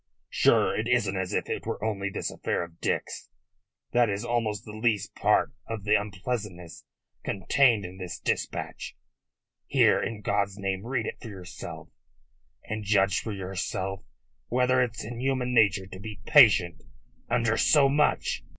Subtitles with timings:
[0.31, 3.29] Sure, it isn't as if it were only this affair of Dick's.
[3.91, 6.85] That is almost the least part of the unpleasantness
[7.23, 8.97] contained in this dispatch.
[9.67, 10.01] Here!
[10.01, 11.89] In God's name, read it for yourself,
[12.63, 14.01] and judge for yourself
[14.47, 16.81] whether it's in human nature to be patient
[17.29, 18.43] under so much."